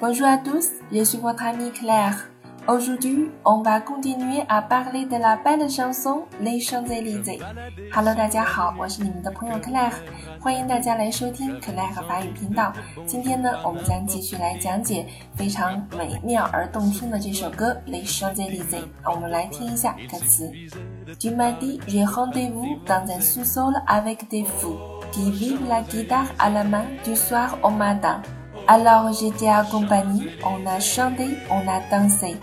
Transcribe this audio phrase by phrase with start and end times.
[0.00, 2.28] Bonjour à tous, je suis votre amie Claire.
[2.68, 7.40] Aujourd'hui, on va continuer à parler de la belle chanson Les Champs-Élysées.
[7.92, 9.92] Hello，大家好，我是你们的朋友 Claire，
[10.38, 12.72] 欢迎大家来收听 Claire 法语频道。
[13.04, 18.84] 今天呢，我们将继续来讲解非常美妙而动听的这首歌《Les Champs-Élysées》。
[19.12, 20.48] 我们来听一下歌词：
[21.18, 24.78] Tu m'as dit j'ai rendez-vous dans un sous-sol avec des fous
[25.10, 28.22] qui vivent la guitare à la main du soir au matin.
[28.69, 32.35] Alors j'étais accompagné, on a chanté, on a dansé.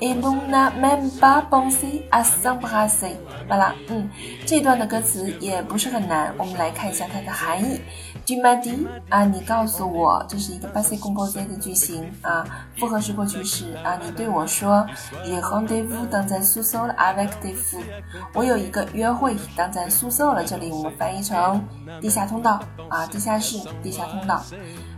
[0.00, 2.82] Eluna même b a b o n s i a s a m b r
[2.82, 3.16] a s i
[3.48, 4.10] 好啦，嗯，
[4.44, 7.80] 这段的歌词也不是很难，我们来看一下它的含义。
[8.26, 12.44] Du m a d i 啊，你告诉我，这是一个 basic composé 的句型啊，
[12.76, 14.84] 复合式过去式啊，你对我说
[15.24, 17.84] ，Je rendezvous dans un sous-sol avec des fous，
[18.32, 21.62] 我有一个约会，当在宿舍了这里我们翻译成
[22.00, 24.42] 地下通道啊，地下室、地下通道。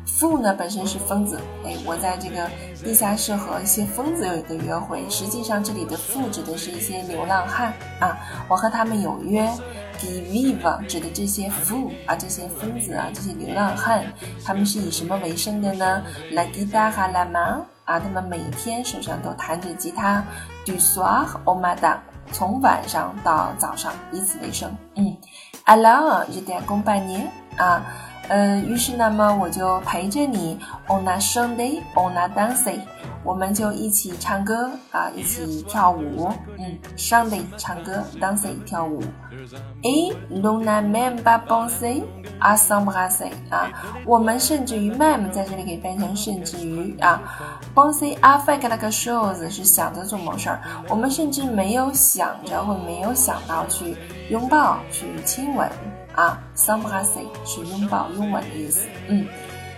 [0.06, 2.48] fou 呢本身是疯子，哎，我在这个
[2.82, 4.74] 地下室和一些疯子有一个约
[5.09, 9.48] 实际上这里的 foo 指的是一些流浪汉啊，我和他们有约。
[9.98, 14.04] Giviva 指的这些 foo 啊，这些疯子啊，这些流浪汉，
[14.45, 20.23] 他们是以什么为生的呢？La g i t a r a la m a 啊，他们每天手上都弹着吉他。
[20.66, 21.96] Du soir au matin，
[22.30, 24.70] 从晚上到早上，以此为生。
[24.96, 25.16] 嗯
[25.64, 27.23] ，Alors je t'accompagne
[27.57, 27.82] 啊。
[28.29, 32.80] 呃，于是那么我就陪着你，on a Sunday on a dancing，
[33.27, 36.32] 我们就一起唱歌啊一起跳舞。
[36.59, 39.02] 嗯 sunday 唱歌 dancing 跳舞。
[39.82, 42.02] 诶露娜 ma'amba boncia
[42.38, 43.71] are some racing 啊
[44.04, 47.21] 我们甚至于 ma'am 在这里可以翻译成甚至于啊
[47.74, 53.97] bonciafake like a shows 是想着做某事儿我们甚至没有想着或没有想到去
[54.30, 55.69] 拥抱去亲吻
[56.15, 58.87] 啊 some racing 是拥抱拥吻的意思。
[59.09, 59.27] 嗯。